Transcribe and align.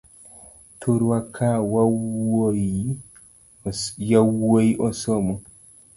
Thurwa 0.79 1.17
ka 1.35 1.49
yawuoi 4.09 4.69
osomo. 4.87 5.35